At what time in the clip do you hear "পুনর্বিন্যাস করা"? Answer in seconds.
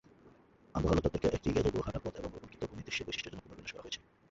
3.43-3.83